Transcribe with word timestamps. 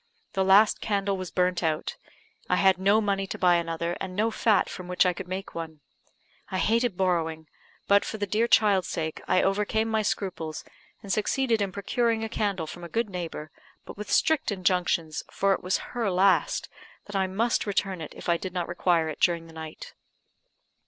The 0.33 0.43
last 0.43 0.81
candle 0.81 1.15
was 1.15 1.29
burnt 1.29 1.61
out; 1.61 1.97
I 2.49 2.55
had 2.55 2.79
no 2.79 3.01
money 3.01 3.27
to 3.27 3.37
buy 3.37 3.53
another, 3.57 3.95
and 4.01 4.15
no 4.15 4.31
fat 4.31 4.67
from 4.67 4.87
which 4.87 5.05
I 5.05 5.13
could 5.13 5.27
make 5.27 5.53
one. 5.53 5.81
I 6.49 6.57
hated 6.57 6.97
borrowing; 6.97 7.47
but, 7.87 8.03
for 8.03 8.17
the 8.17 8.25
dear 8.25 8.47
child's 8.47 8.87
sake, 8.87 9.21
I 9.27 9.43
overcame 9.43 9.87
my 9.89 10.01
scruples, 10.01 10.65
and 11.03 11.13
succeeded 11.13 11.61
in 11.61 11.71
procuring 11.71 12.23
a 12.23 12.29
candle 12.29 12.65
from 12.65 12.83
a 12.83 12.89
good 12.89 13.11
neighbour, 13.11 13.51
but 13.85 13.95
with 13.95 14.09
strict 14.09 14.51
injunctions 14.51 15.21
(for 15.29 15.53
it 15.53 15.61
was 15.61 15.77
her 15.93 16.09
last), 16.09 16.67
that 17.05 17.15
I 17.15 17.27
must 17.27 17.67
return 17.67 18.01
it 18.01 18.15
if 18.15 18.27
I 18.27 18.37
did 18.37 18.53
not 18.53 18.67
require 18.67 19.07
it 19.07 19.19
during 19.19 19.45
the 19.45 19.53
night. 19.53 19.93